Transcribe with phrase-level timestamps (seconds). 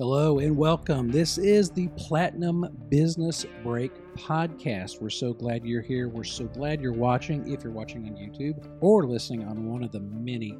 [0.00, 1.10] Hello and welcome.
[1.10, 5.00] This is the Platinum Business Break podcast.
[5.00, 6.08] We're so glad you're here.
[6.08, 9.90] We're so glad you're watching if you're watching on YouTube or listening on one of
[9.90, 10.56] the many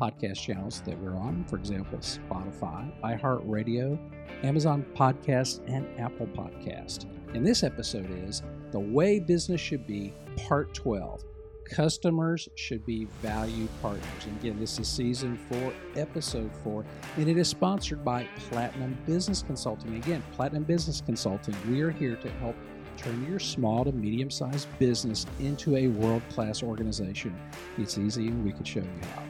[0.00, 1.44] podcast channels that we're on.
[1.44, 3.96] For example, Spotify, iHeartRadio,
[4.42, 7.06] Amazon Podcast, and Apple Podcast.
[7.32, 11.22] And this episode is The Way Business Should Be, Part 12
[11.70, 14.26] customers should be value partners.
[14.26, 16.84] And again, this is season four, episode four,
[17.16, 19.94] and it is sponsored by Platinum Business Consulting.
[19.96, 22.56] Again, Platinum Business Consulting, we are here to help
[22.96, 27.34] turn your small to medium sized business into a world class organization.
[27.78, 29.22] It's easy, and we can show you how.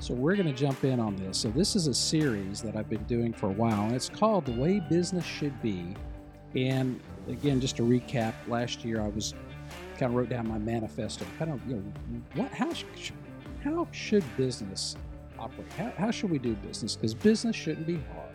[0.00, 1.38] So, we're going to jump in on this.
[1.38, 4.44] So, this is a series that I've been doing for a while, and it's called
[4.44, 5.96] The Way Business Should Be.
[6.54, 9.34] And again, just to recap, last year I was
[9.98, 11.24] kind of wrote down my manifesto.
[11.38, 12.70] Kind of, you know, what, how,
[13.62, 14.96] how should business
[15.38, 15.70] operate?
[15.72, 16.96] How, how should we do business?
[16.96, 18.28] Because business shouldn't be hard.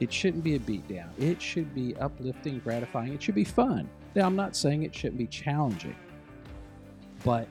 [0.00, 1.08] It shouldn't be a beatdown.
[1.18, 3.14] It should be uplifting, gratifying.
[3.14, 3.88] It should be fun.
[4.14, 5.96] Now, I'm not saying it shouldn't be challenging,
[7.24, 7.48] but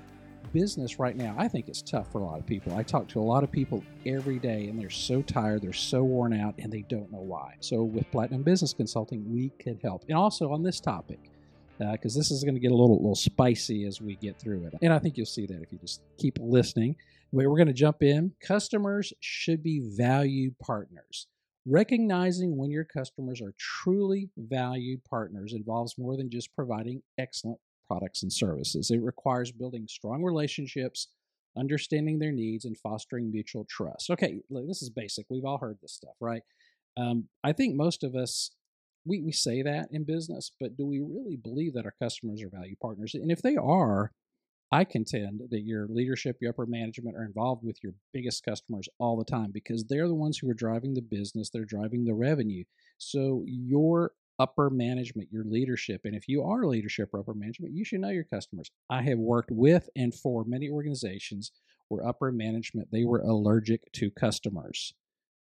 [0.54, 2.76] business right now, I think it's tough for a lot of people.
[2.76, 6.04] I talk to a lot of people every day and they're so tired, they're so
[6.04, 7.56] worn out, and they don't know why.
[7.60, 10.06] So, with Platinum Business Consulting, we could help.
[10.08, 11.32] And also on this topic,
[11.80, 14.66] because uh, this is going to get a little, little spicy as we get through
[14.66, 14.74] it.
[14.82, 16.96] And I think you'll see that if you just keep listening.
[17.32, 18.32] We're going to jump in.
[18.42, 21.28] Customers should be valued partners.
[21.66, 28.24] Recognizing when your customers are truly valued partners involves more than just providing excellent products
[28.24, 28.90] and services.
[28.92, 31.10] It requires building strong relationships,
[31.58, 34.10] understanding their needs, and fostering mutual trust.
[34.10, 35.26] Okay, this is basic.
[35.30, 36.42] We've all heard this stuff, right?
[36.96, 38.52] Um, I think most of us
[39.08, 42.50] we, we say that in business, but do we really believe that our customers are
[42.50, 43.14] value partners?
[43.16, 44.12] And if they are,
[44.72, 49.18] I contend that your leadership, your upper management are involved with your biggest customers all
[49.18, 52.66] the time because they're the ones who are driving the business, they're driving the revenue.
[52.98, 57.86] So your upper management, your leadership, and if you are leadership or upper management, you
[57.86, 58.70] should know your customers.
[58.90, 61.52] I have worked with and for many organizations
[61.88, 64.94] where upper management they were allergic to customers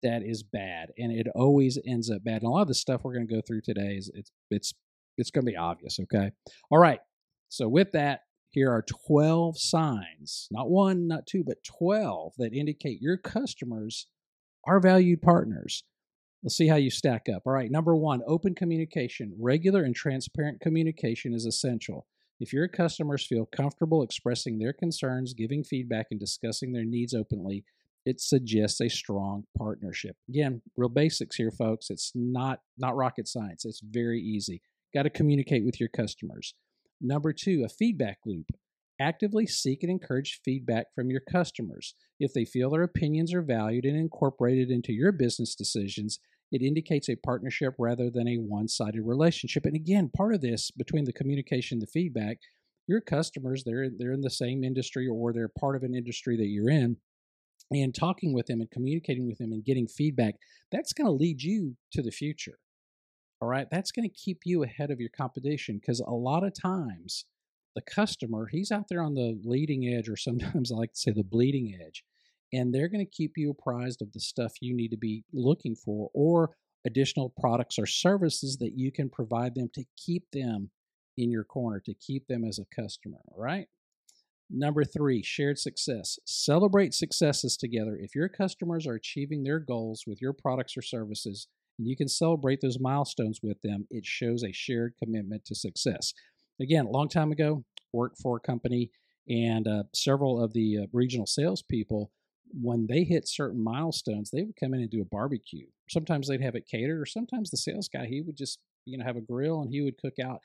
[0.04, 2.42] that is bad, and it always ends up bad.
[2.42, 4.74] And a lot of the stuff we're going to go through today is it's it's
[5.18, 6.00] it's going to be obvious.
[6.00, 6.32] Okay,
[6.70, 7.00] all right.
[7.50, 13.02] So with that, here are 12 signs, not one, not two, but 12 that indicate
[13.02, 14.08] your customers
[14.66, 15.84] are valued partners.
[16.44, 17.44] Let's see how you stack up.
[17.46, 19.34] All right, number one, open communication.
[19.40, 22.06] Regular and transparent communication is essential.
[22.40, 27.64] If your customers feel comfortable expressing their concerns, giving feedback, and discussing their needs openly,
[28.06, 30.16] it suggests a strong partnership.
[30.30, 31.90] Again, real basics here, folks.
[31.90, 33.66] It's not not rocket science.
[33.66, 34.62] It's very easy.
[34.94, 36.54] Got to communicate with your customers.
[37.02, 38.48] Number two, a feedback loop.
[39.00, 41.96] Actively seek and encourage feedback from your customers.
[42.20, 46.20] If they feel their opinions are valued and incorporated into your business decisions,
[46.52, 49.66] it indicates a partnership rather than a one sided relationship.
[49.66, 52.38] And again, part of this between the communication, the feedback,
[52.88, 56.48] your customers, they're, they're in the same industry or they're part of an industry that
[56.48, 56.98] you're in
[57.72, 60.36] and talking with them and communicating with them and getting feedback,
[60.72, 62.60] that's going to lead you to the future.
[63.42, 63.68] All right.
[63.70, 67.26] That's going to keep you ahead of your competition because a lot of times
[67.76, 71.12] the customer, he's out there on the leading edge, or sometimes I like to say
[71.12, 72.04] the bleeding edge,
[72.52, 75.76] and they're going to keep you apprised of the stuff you need to be looking
[75.76, 76.52] for or
[76.86, 80.70] additional products or services that you can provide them to keep them
[81.18, 83.20] in your corner, to keep them as a customer.
[83.32, 83.68] All right.
[84.56, 86.20] Number three, shared success.
[86.26, 87.98] Celebrate successes together.
[88.00, 91.48] If your customers are achieving their goals with your products or services,
[91.80, 96.14] and you can celebrate those milestones with them, it shows a shared commitment to success.
[96.62, 98.92] Again, a long time ago, worked for a company,
[99.28, 102.12] and uh, several of the uh, regional salespeople,
[102.52, 105.66] when they hit certain milestones, they would come in and do a barbecue.
[105.90, 109.06] Sometimes they'd have it catered, or sometimes the sales guy he would just you know
[109.06, 110.42] have a grill and he would cook out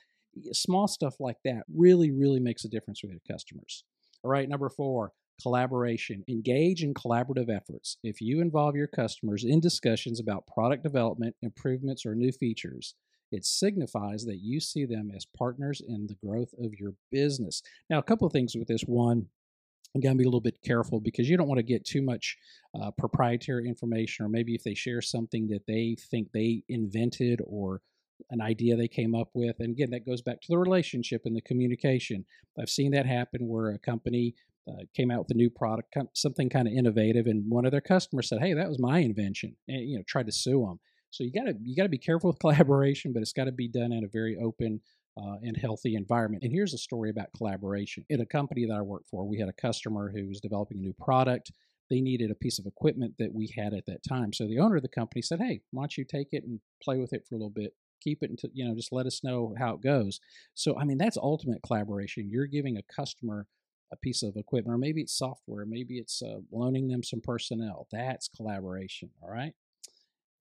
[0.52, 3.84] small stuff like that really, really makes a difference with your customers.
[4.24, 6.24] All right, number four, collaboration.
[6.28, 7.98] Engage in collaborative efforts.
[8.02, 12.94] If you involve your customers in discussions about product development, improvements, or new features,
[13.30, 17.62] it signifies that you see them as partners in the growth of your business.
[17.90, 18.82] Now, a couple of things with this.
[18.82, 19.26] One,
[20.00, 22.36] got to be a little bit careful because you don't want to get too much
[22.80, 27.80] uh, proprietary information, or maybe if they share something that they think they invented or
[28.30, 29.56] an idea they came up with.
[29.60, 32.24] And again, that goes back to the relationship and the communication.
[32.60, 34.34] I've seen that happen where a company
[34.68, 37.80] uh, came out with a new product, something kind of innovative, and one of their
[37.80, 40.78] customers said, "Hey, that was my invention," and you know, tried to sue them.
[41.10, 43.52] So you got to you got to be careful with collaboration, but it's got to
[43.52, 44.80] be done in a very open
[45.16, 46.42] uh, and healthy environment.
[46.44, 48.04] And here's a story about collaboration.
[48.08, 50.82] In a company that I worked for, we had a customer who was developing a
[50.82, 51.50] new product.
[51.90, 54.30] they needed a piece of equipment that we had at that time.
[54.34, 56.98] So the owner of the company said, "Hey, why don't you take it and play
[56.98, 57.74] with it for a little bit?
[58.00, 60.20] Keep it until you know, just let us know how it goes."
[60.54, 62.30] So I mean, that's ultimate collaboration.
[62.30, 63.46] You're giving a customer
[63.92, 67.86] a piece of equipment, or maybe it's software, maybe it's uh, loaning them some personnel.
[67.90, 69.10] That's collaboration.
[69.22, 69.54] All right.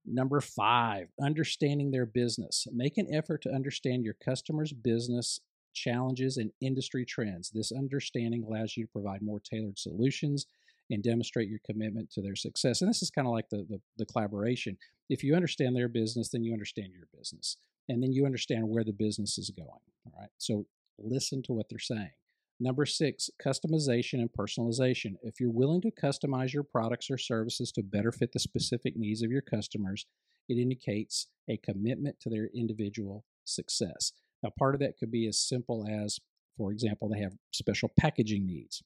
[0.05, 2.65] Number five, understanding their business.
[2.71, 5.41] Make an effort to understand your customer's business
[5.73, 7.49] challenges and industry trends.
[7.49, 10.45] This understanding allows you to provide more tailored solutions
[10.89, 12.81] and demonstrate your commitment to their success.
[12.81, 14.77] And this is kind of like the, the, the collaboration.
[15.09, 17.57] If you understand their business, then you understand your business.
[17.89, 19.69] And then you understand where the business is going.
[19.69, 20.29] All right.
[20.37, 20.65] So
[20.97, 22.11] listen to what they're saying.
[22.59, 25.15] Number six, customization and personalization.
[25.21, 29.21] If you're willing to customize your products or services to better fit the specific needs
[29.21, 30.07] of your customers,
[30.49, 34.11] it indicates a commitment to their individual success.
[34.41, 36.19] Now, part of that could be as simple as,
[36.57, 38.81] for example, they have special packaging needs.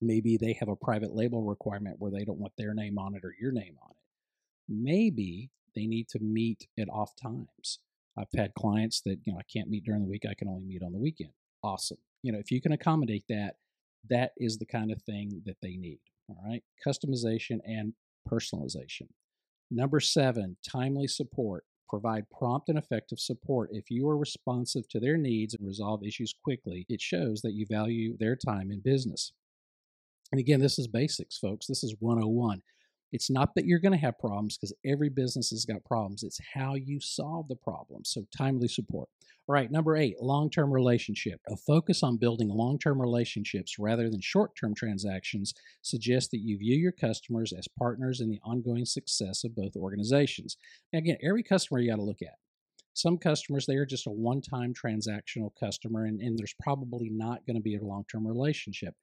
[0.00, 3.24] Maybe they have a private label requirement where they don't want their name on it
[3.24, 3.96] or your name on it.
[4.68, 7.80] Maybe they need to meet at off times.
[8.18, 10.64] I've had clients that, you know, I can't meet during the week, I can only
[10.64, 11.32] meet on the weekend.
[11.62, 13.56] Awesome you know, if you can accommodate that,
[14.08, 16.00] that is the kind of thing that they need.
[16.28, 16.62] All right.
[16.86, 17.92] Customization and
[18.28, 19.08] personalization.
[19.70, 21.64] Number seven, timely support.
[21.88, 23.70] Provide prompt and effective support.
[23.72, 27.66] If you are responsive to their needs and resolve issues quickly, it shows that you
[27.66, 29.32] value their time in business.
[30.32, 31.66] And again, this is basics, folks.
[31.66, 32.62] This is 101.
[33.12, 36.22] It's not that you're going to have problems because every business has got problems.
[36.22, 38.04] It's how you solve the problem.
[38.04, 39.08] So, timely support.
[39.48, 41.40] All right, number eight, long term relationship.
[41.48, 46.56] A focus on building long term relationships rather than short term transactions suggests that you
[46.56, 50.56] view your customers as partners in the ongoing success of both organizations.
[50.92, 52.36] Now, again, every customer you got to look at.
[52.94, 57.44] Some customers, they are just a one time transactional customer, and, and there's probably not
[57.44, 58.94] going to be a long term relationship.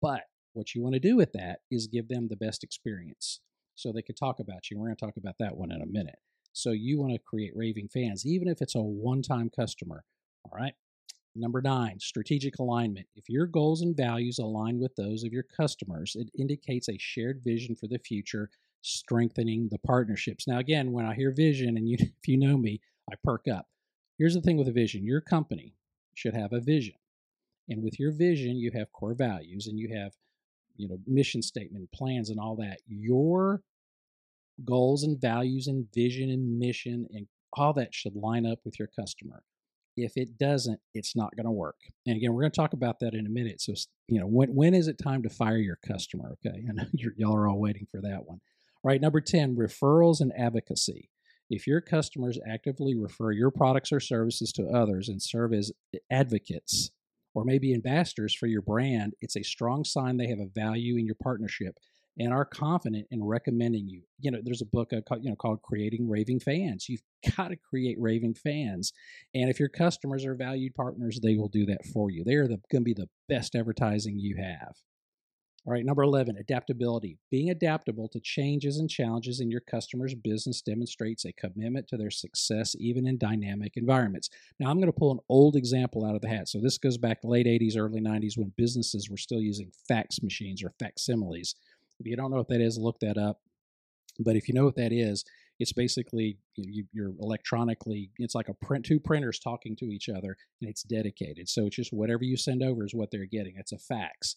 [0.00, 0.22] But
[0.56, 3.40] what you want to do with that is give them the best experience
[3.74, 4.78] so they could talk about you.
[4.78, 6.18] We're going to talk about that one in a minute.
[6.52, 10.04] So you want to create raving fans, even if it's a one time customer.
[10.44, 10.72] All right.
[11.34, 13.06] Number nine, strategic alignment.
[13.14, 17.42] If your goals and values align with those of your customers, it indicates a shared
[17.44, 18.48] vision for the future,
[18.80, 20.48] strengthening the partnerships.
[20.48, 22.80] Now, again, when I hear vision, and you, if you know me,
[23.12, 23.66] I perk up.
[24.18, 25.74] Here's the thing with a vision your company
[26.14, 26.94] should have a vision.
[27.68, 30.12] And with your vision, you have core values and you have
[30.76, 33.62] you know mission statement plans and all that your
[34.64, 38.88] goals and values and vision and mission and all that should line up with your
[38.88, 39.42] customer.
[39.96, 41.76] If it doesn't it's not going to work.
[42.06, 43.74] And again we're going to talk about that in a minute so
[44.08, 46.64] you know when, when is it time to fire your customer okay?
[46.68, 46.84] I know
[47.16, 48.40] y'all are all waiting for that one.
[48.82, 51.10] All right number 10 referrals and advocacy.
[51.48, 55.70] If your customers actively refer your products or services to others and serve as
[56.10, 56.90] advocates
[57.36, 61.04] or maybe ambassadors for your brand, it's a strong sign they have a value in
[61.04, 61.76] your partnership
[62.18, 64.00] and are confident in recommending you.
[64.18, 66.86] You know, there's a book uh, called, you know called Creating Raving Fans.
[66.88, 67.02] You've
[67.36, 68.94] got to create raving fans,
[69.34, 72.24] and if your customers are valued partners, they will do that for you.
[72.24, 74.74] They are the, going to be the best advertising you have.
[75.66, 77.18] All right, number 11, adaptability.
[77.28, 82.10] Being adaptable to changes and challenges in your customer's business demonstrates a commitment to their
[82.10, 84.30] success even in dynamic environments.
[84.60, 86.48] Now, I'm going to pull an old example out of the hat.
[86.48, 90.62] So, this goes back late 80s, early 90s when businesses were still using fax machines
[90.62, 91.56] or facsimiles.
[91.98, 93.40] If you don't know what that is, look that up.
[94.20, 95.24] But if you know what that is,
[95.58, 100.36] it's basically you, are electronically it's like a print two printers talking to each other
[100.60, 103.72] and it's dedicated so it's just whatever you send over is what they're getting it's
[103.72, 104.34] a fax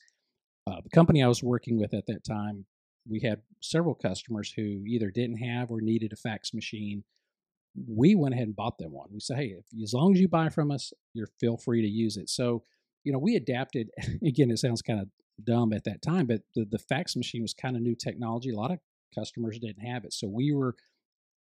[0.68, 2.66] uh, the company I was working with at that time,
[3.08, 7.04] we had several customers who either didn't have or needed a fax machine.
[7.88, 9.10] We went ahead and bought them one.
[9.12, 11.88] We said, hey, if, as long as you buy from us, you're feel free to
[11.88, 12.30] use it.
[12.30, 12.63] So,
[13.04, 13.89] you know, we adapted.
[14.25, 15.08] Again, it sounds kind of
[15.44, 18.51] dumb at that time, but the, the fax machine was kind of new technology.
[18.51, 18.80] A lot of
[19.16, 20.13] customers didn't have it.
[20.13, 20.75] So we were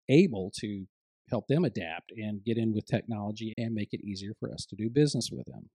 [0.08, 0.86] able to
[1.28, 4.76] help them adapt and get in with technology and make it easier for us to
[4.76, 5.70] do business with them.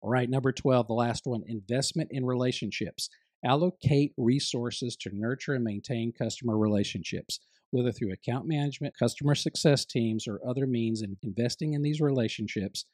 [0.00, 3.08] All right, number 12, the last one investment in relationships.
[3.44, 7.40] Allocate resources to nurture and maintain customer relationships,
[7.70, 11.02] whether through account management, customer success teams, or other means.
[11.02, 12.84] And investing in these relationships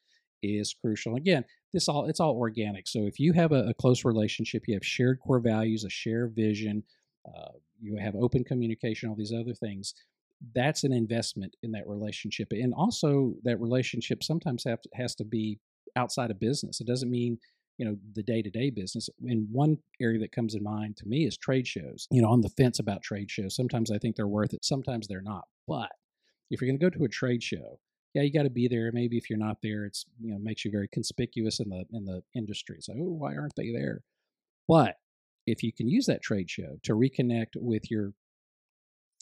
[0.43, 1.17] is crucial.
[1.17, 2.87] Again, this all it's all organic.
[2.89, 6.35] So if you have a, a close relationship, you have shared core values, a shared
[6.35, 6.83] vision,
[7.27, 9.95] uh, you have open communication, all these other things.
[10.55, 15.59] That's an investment in that relationship, and also that relationship sometimes have has to be
[15.97, 16.81] outside of business.
[16.81, 17.39] It doesn't mean
[17.79, 19.09] you know the day-to-day business.
[19.27, 22.41] And one area that comes in mind to me is trade shows you know on
[22.41, 23.57] the fence about trade shows.
[23.57, 25.45] Sometimes i think they're worth it sometimes they're not.
[25.67, 25.91] But
[26.51, 27.81] if you're going to go to a trade show
[28.15, 28.91] yeah you got to be there.
[28.93, 32.05] Maybe if you're not there it's you know makes you very conspicuous in the in
[32.05, 32.77] the industry.
[32.79, 34.03] It's like oh why aren't they there?
[34.69, 34.97] But
[35.47, 38.13] if you can use that trade show to reconnect with your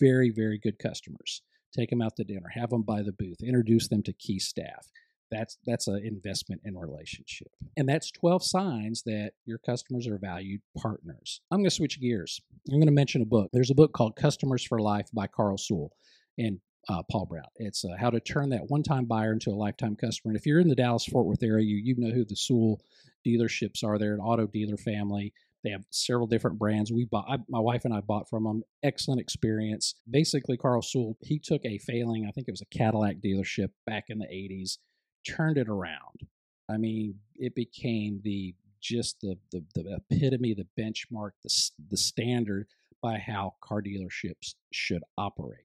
[0.00, 1.42] very, very good customers,
[1.76, 4.88] take them out to dinner, have them by the booth, introduce them to key staff.
[5.32, 10.60] That's that's an investment in relationship, and that's twelve signs that your customers are valued
[10.76, 11.40] partners.
[11.50, 12.40] I'm going to switch gears.
[12.70, 13.50] I'm going to mention a book.
[13.52, 15.92] There's a book called Customers for Life by Carl Sewell
[16.38, 17.46] and uh, Paul Brown.
[17.56, 20.30] It's uh, how to turn that one-time buyer into a lifetime customer.
[20.30, 22.80] And if you're in the Dallas Fort Worth area, you you know who the Sewell
[23.26, 23.98] dealerships are.
[23.98, 25.32] They're an auto dealer family.
[25.64, 26.92] They have several different brands.
[26.92, 28.62] We bought, I, my wife and I bought from them.
[28.82, 29.94] Excellent experience.
[30.10, 34.06] Basically, Carl Sewell, he took a failing, I think it was a Cadillac dealership back
[34.08, 34.78] in the 80s,
[35.24, 36.26] turned it around.
[36.68, 42.66] I mean, it became the just the the, the epitome, the benchmark, the the standard
[43.02, 45.64] by how car dealerships should operate.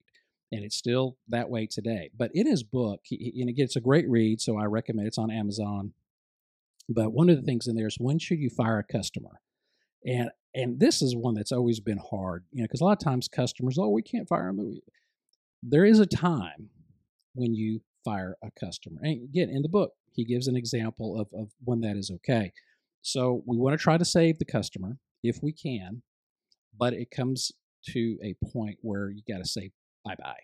[0.50, 2.10] And it's still that way today.
[2.16, 5.08] But in his book, and again, it's a great read, so I recommend it.
[5.08, 5.92] It's on Amazon.
[6.88, 9.40] But one of the things in there is when should you fire a customer?
[10.06, 13.04] And and this is one that's always been hard, you know, because a lot of
[13.04, 14.80] times customers, oh, we can't fire them.
[15.62, 16.70] There is a time
[17.34, 19.00] when you fire a customer.
[19.02, 22.52] And again, in the book, he gives an example of, of when that is okay.
[23.02, 26.02] So we want to try to save the customer if we can,
[26.76, 27.52] but it comes
[27.90, 29.70] to a point where you got to say
[30.04, 30.40] bye bye.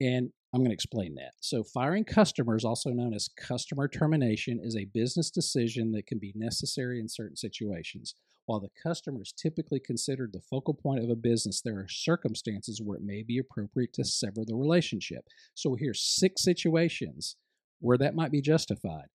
[0.00, 1.32] And I'm going to explain that.
[1.40, 6.32] So, firing customers, also known as customer termination, is a business decision that can be
[6.34, 8.14] necessary in certain situations.
[8.46, 12.80] While the customer is typically considered the focal point of a business, there are circumstances
[12.82, 15.24] where it may be appropriate to sever the relationship.
[15.54, 17.36] So here's six situations
[17.80, 19.08] where that might be justified.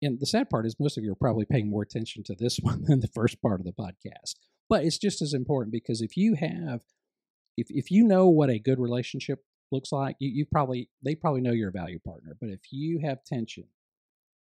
[0.00, 2.58] And the sad part is, most of you are probably paying more attention to this
[2.62, 4.36] one than the first part of the podcast.
[4.68, 6.82] But it's just as important because if you have,
[7.56, 11.40] if, if you know what a good relationship looks like, you, you probably, they probably
[11.40, 12.36] know you're a value partner.
[12.40, 13.64] But if you have tension,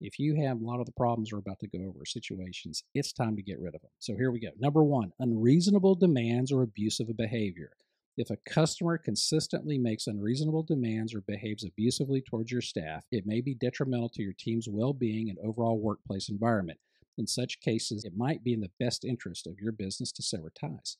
[0.01, 3.13] if you have a lot of the problems we're about to go over situations, it's
[3.13, 3.91] time to get rid of them.
[3.99, 4.49] So here we go.
[4.59, 7.71] Number one, unreasonable demands or abusive behavior.
[8.17, 13.41] If a customer consistently makes unreasonable demands or behaves abusively towards your staff, it may
[13.41, 16.79] be detrimental to your team's well being and overall workplace environment.
[17.17, 20.51] In such cases, it might be in the best interest of your business to sever
[20.51, 20.97] ties.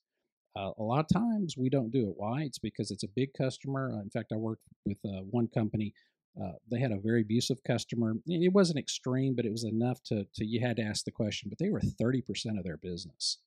[0.57, 2.15] Uh, a lot of times we don't do it.
[2.17, 2.43] Why?
[2.43, 3.91] It's because it's a big customer.
[4.03, 5.95] in fact, I worked with uh, one company
[6.41, 8.15] uh, they had a very abusive customer.
[8.27, 11.49] It wasn't extreme, but it was enough to, to you had to ask the question.
[11.49, 13.39] But they were thirty percent of their business,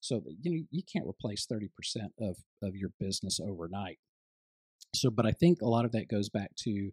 [0.00, 3.98] so you know you can't replace thirty percent of of your business overnight.
[4.94, 6.90] So, but I think a lot of that goes back to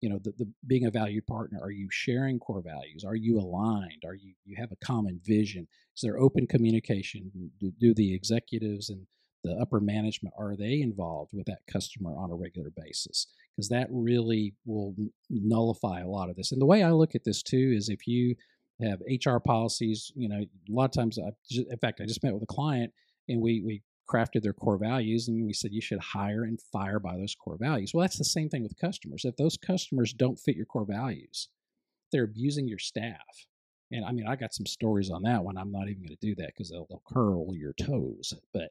[0.00, 1.58] you know the, the being a valued partner.
[1.62, 3.04] Are you sharing core values?
[3.04, 4.02] Are you aligned?
[4.04, 5.66] Are you you have a common vision?
[5.96, 7.30] Is there open communication?
[7.60, 9.06] Do, do the executives and
[9.44, 13.88] the upper management are they involved with that customer on a regular basis because that
[13.90, 14.94] really will
[15.30, 18.06] nullify a lot of this and the way i look at this too is if
[18.06, 18.34] you
[18.82, 22.34] have hr policies you know a lot of times I in fact i just met
[22.34, 22.92] with a client
[23.28, 26.98] and we we crafted their core values and we said you should hire and fire
[26.98, 30.38] by those core values well that's the same thing with customers if those customers don't
[30.38, 31.48] fit your core values
[32.10, 33.46] they're abusing your staff
[33.92, 36.26] and i mean i got some stories on that one i'm not even going to
[36.26, 38.70] do that because they'll, they'll curl your toes but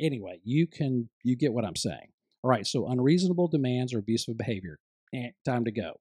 [0.00, 2.08] anyway, you can you get what I'm saying.
[2.42, 4.78] All right, so unreasonable demands or abusive behavior.
[5.12, 6.00] And time to go.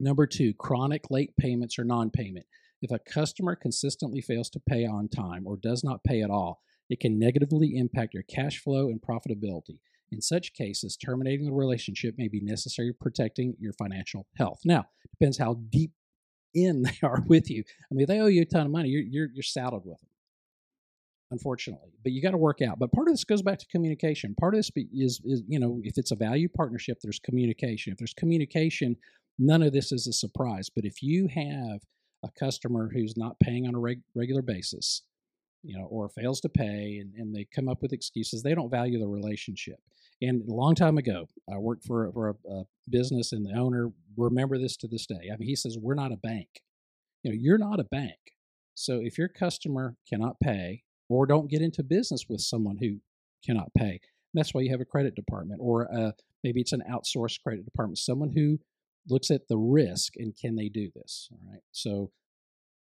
[0.00, 2.46] Number two, chronic late payments or non-payment.
[2.80, 6.60] If a customer consistently fails to pay on time or does not pay at all,
[6.90, 9.78] it can negatively impact your cash flow and profitability.
[10.10, 14.60] In such cases, terminating the relationship may be necessary protecting your financial health.
[14.64, 14.84] Now,
[15.18, 15.92] depends how deep
[16.54, 17.64] in they are with you.
[17.90, 18.90] I mean, they owe you a ton of money.
[18.90, 20.08] You're, you're, you're saddled with them
[21.34, 21.90] unfortunately.
[22.02, 22.78] But you got to work out.
[22.78, 24.34] But part of this goes back to communication.
[24.34, 27.92] Part of this is, is, you know, if it's a value partnership, there's communication.
[27.92, 28.96] If there's communication,
[29.38, 30.70] none of this is a surprise.
[30.74, 31.80] But if you have
[32.22, 35.02] a customer who's not paying on a reg- regular basis,
[35.64, 38.70] you know, or fails to pay and, and they come up with excuses, they don't
[38.70, 39.78] value the relationship.
[40.22, 43.90] And a long time ago, I worked for, for a, a business and the owner,
[44.16, 45.30] remember this to this day.
[45.32, 46.48] I mean, he says, We're not a bank.
[47.22, 48.18] You know, you're not a bank.
[48.74, 52.98] So if your customer cannot pay or don't get into business with someone who
[53.44, 54.00] cannot pay.
[54.32, 57.98] that's why you have a credit department, or uh, maybe it's an outsourced credit department,
[57.98, 58.58] someone who
[59.08, 61.28] looks at the risk and can they do this?
[61.30, 61.62] All right.
[61.72, 62.10] So,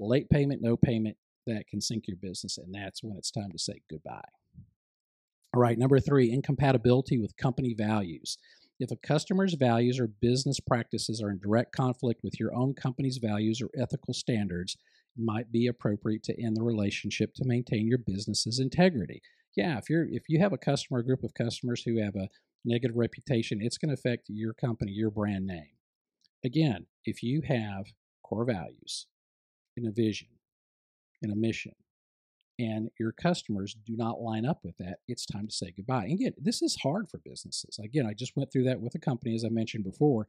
[0.00, 1.16] late payment, no payment,
[1.46, 4.20] that can sink your business, and that's when it's time to say goodbye.
[5.54, 5.78] All right.
[5.78, 8.36] Number three, incompatibility with company values.
[8.78, 13.16] If a customer's values or business practices are in direct conflict with your own company's
[13.16, 14.76] values or ethical standards,
[15.16, 19.22] it might be appropriate to end the relationship to maintain your business's integrity.
[19.56, 22.28] Yeah, if you're if you have a customer, a group of customers who have a
[22.66, 25.70] negative reputation, it's going to affect your company, your brand name.
[26.44, 27.86] Again, if you have
[28.22, 29.06] core values
[29.76, 30.28] and a vision
[31.22, 31.72] and a mission
[32.58, 36.04] and your customers do not line up with that, it's time to say goodbye.
[36.04, 37.78] And again, this is hard for businesses.
[37.82, 40.26] Again, I just went through that with a company, as I mentioned before.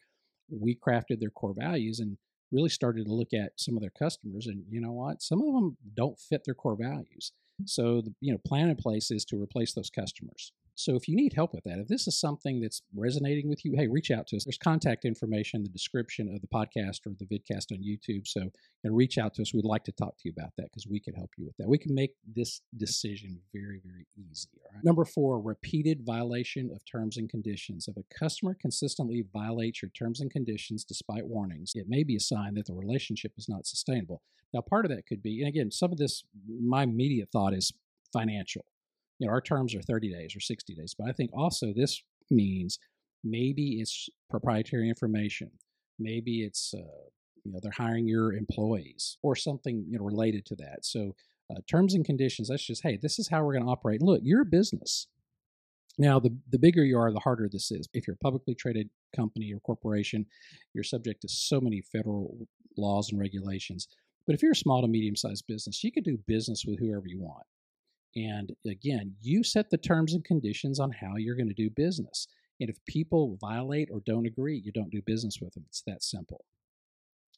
[0.49, 2.17] We crafted their core values and
[2.51, 4.47] really started to look at some of their customers.
[4.47, 5.21] And you know what?
[5.21, 7.31] Some of them don't fit their core values.
[7.61, 7.69] Mm.
[7.69, 10.51] So the you know plan in place is to replace those customers.
[10.79, 13.73] So if you need help with that, if this is something that's resonating with you,
[13.75, 14.45] hey, reach out to us.
[14.45, 18.27] There's contact information in the description of the podcast or the vidcast on YouTube.
[18.27, 18.51] So
[18.83, 19.55] and reach out to us.
[19.55, 21.67] We'd like to talk to you about that because we can help you with that.
[21.67, 24.49] We can make this decision very, very easy.
[24.65, 24.83] All right.
[24.83, 27.87] Number four, repeated violation of terms and conditions.
[27.87, 32.19] If a customer consistently violates your terms and conditions despite warnings, it may be a
[32.19, 34.21] sign that the relationship is not sustainable.
[34.53, 37.73] Now, part of that could be, and again, some of this, my immediate thought is
[38.13, 38.63] financial
[39.19, 42.01] you know, our terms are 30 days or 60 days, but I think also this
[42.29, 42.79] means
[43.23, 45.51] maybe it's proprietary information.
[45.99, 47.07] Maybe it's, uh,
[47.43, 50.85] you know, they're hiring your employees or something, you know, related to that.
[50.85, 51.15] So
[51.49, 54.01] uh, terms and conditions, that's just, hey, this is how we're going to operate.
[54.01, 55.07] Look, you're a business.
[55.97, 57.87] Now, the, the bigger you are, the harder this is.
[57.93, 60.25] If you're a publicly traded company or corporation,
[60.73, 62.47] you're subject to so many federal
[62.77, 63.87] laws and regulations.
[64.27, 67.07] But if you're a small to medium sized business, you can do business with whoever
[67.07, 67.43] you want.
[68.17, 72.27] And again, you set the terms and conditions on how you're going to do business.
[72.59, 75.65] And if people violate or don't agree, you don't do business with them.
[75.67, 76.43] It's that simple.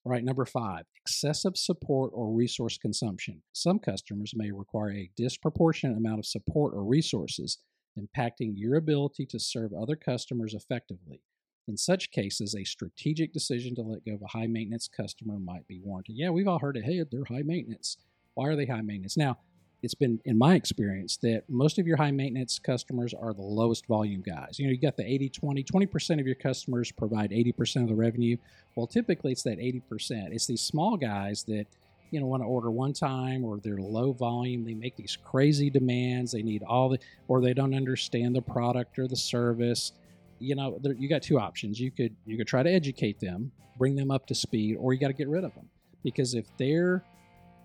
[0.06, 3.42] All right, number five, excessive support or resource consumption.
[3.52, 7.58] Some customers may require a disproportionate amount of support or resources,
[8.00, 11.22] impacting your ability to serve other customers effectively.
[11.68, 15.68] In such cases, a strategic decision to let go of a high maintenance customer might
[15.68, 16.16] be warranted.
[16.16, 16.86] Yeah, we've all heard it.
[16.86, 17.98] Hey, they're high maintenance.
[18.36, 19.18] Why are they high maintenance?
[19.18, 19.38] Now,
[19.82, 23.86] it's been in my experience that most of your high maintenance customers are the lowest
[23.86, 24.60] volume guys.
[24.60, 27.96] You know, you got the 80 20, 20% of your customers provide 80% of the
[27.96, 28.36] revenue.
[28.76, 30.34] Well, typically it's that 80%.
[30.34, 31.66] It's these small guys that,
[32.12, 34.66] you know, want to order one time or they're low volume.
[34.66, 36.34] They make these crazy demands.
[36.34, 39.94] They need all the, or they don't understand the product or the service.
[40.40, 41.80] You know, there, you got two options.
[41.80, 45.00] You could, you could try to educate them, bring them up to speed, or you
[45.00, 45.70] got to get rid of them.
[46.04, 47.04] Because if they're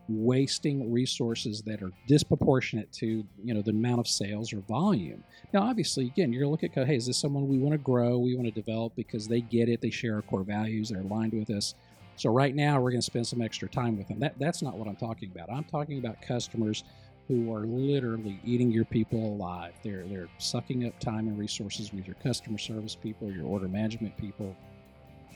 [0.08, 5.24] wasting resources that are disproportionate to you know the amount of sales or volume.
[5.52, 8.18] Now obviously again you're to look at hey is this someone we want to grow
[8.18, 11.32] we want to develop because they get it they share our core values they're aligned
[11.32, 11.74] with us.
[12.16, 14.20] So right now we're going to spend some extra time with them.
[14.20, 15.50] That, that's not what i'm talking about.
[15.50, 16.84] I'm talking about customers
[17.26, 19.72] who are literally eating your people alive.
[19.82, 24.16] They're they're sucking up time and resources with your customer service people your order management
[24.18, 24.54] people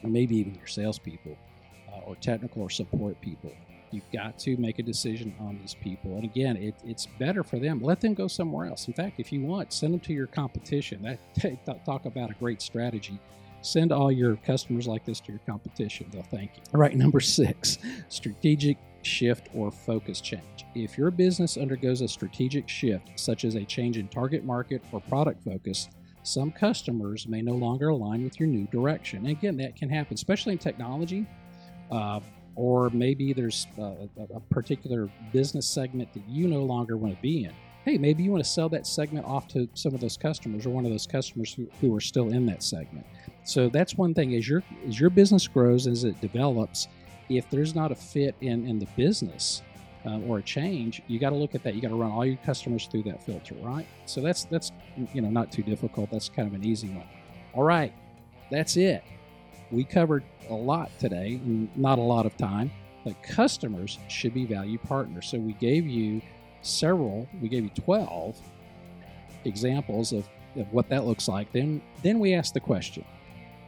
[0.04, 1.36] maybe even your salespeople
[1.92, 3.52] uh, or technical or support people
[3.90, 6.16] You've got to make a decision on these people.
[6.16, 7.82] And again, it, it's better for them.
[7.82, 8.86] Let them go somewhere else.
[8.86, 11.02] In fact, if you want, send them to your competition.
[11.02, 13.18] That talk about a great strategy.
[13.60, 16.06] Send all your customers like this to your competition.
[16.12, 16.62] They'll thank you.
[16.74, 20.64] All right, number six, strategic shift or focus change.
[20.74, 25.00] If your business undergoes a strategic shift, such as a change in target market or
[25.00, 25.88] product focus,
[26.22, 29.20] some customers may no longer align with your new direction.
[29.20, 31.26] And again, that can happen, especially in technology.
[31.90, 32.20] Uh,
[32.58, 37.44] or maybe there's a, a, particular business segment that you no longer want to be
[37.44, 37.52] in.
[37.84, 40.70] Hey, maybe you want to sell that segment off to some of those customers or
[40.70, 43.06] one of those customers who, who are still in that segment.
[43.44, 46.88] So that's one thing as your as your business grows as it develops,
[47.28, 49.62] if there's not a fit in in the business
[50.04, 51.76] uh, or a change, you got to look at that.
[51.76, 53.86] You got to run all your customers through that filter, right?
[54.06, 54.72] So that's that's
[55.14, 56.10] you know not too difficult.
[56.10, 57.06] That's kind of an easy one.
[57.54, 57.92] All right,
[58.50, 59.04] that's it
[59.70, 61.40] we covered a lot today,
[61.76, 62.70] not a lot of time,
[63.04, 65.26] but customers should be value partners.
[65.26, 66.20] So we gave you
[66.62, 68.38] several, we gave you 12
[69.44, 71.52] examples of, of what that looks like.
[71.52, 73.04] Then, then we asked the question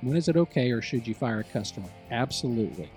[0.03, 1.89] when is it okay or should you fire a customer?
[2.11, 2.91] Absolutely.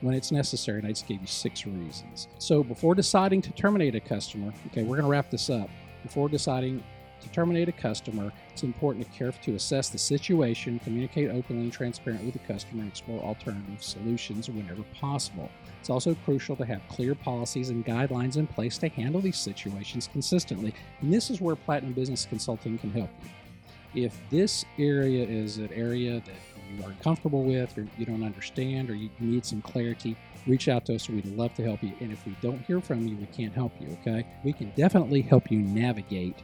[0.00, 2.26] When it's necessary, and I just gave you six reasons.
[2.38, 5.68] So before deciding to terminate a customer, okay, we're going to wrap this up.
[6.02, 6.82] Before deciding
[7.20, 11.72] to terminate a customer, it's important to carefully to assess the situation, communicate openly and
[11.72, 15.50] transparently with the customer, and explore alternative solutions whenever possible.
[15.80, 20.08] It's also crucial to have clear policies and guidelines in place to handle these situations
[20.12, 20.74] consistently.
[21.00, 24.04] And this is where Platinum Business Consulting can help you.
[24.04, 26.34] If this area is an area that
[26.76, 30.68] you are not comfortable with, or you don't understand, or you need some clarity, reach
[30.68, 31.08] out to us.
[31.08, 31.92] We'd love to help you.
[32.00, 34.26] And if we don't hear from you, we can't help you, okay?
[34.44, 36.36] We can definitely help you navigate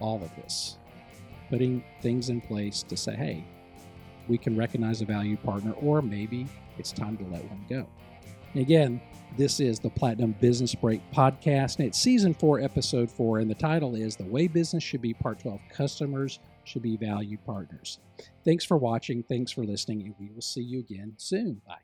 [0.00, 0.78] all of this,
[1.50, 3.44] putting things in place to say, hey,
[4.28, 6.46] we can recognize a value partner, or maybe
[6.78, 7.86] it's time to let one go.
[8.54, 9.00] Again,
[9.36, 13.54] this is the Platinum Business Break podcast, and it's season four, episode four, and the
[13.54, 17.98] title is The Way Business Should Be Part 12 Customers Should Be Value Partners.
[18.44, 21.60] Thanks for watching, thanks for listening, and we will see you again soon.
[21.66, 21.78] Bye.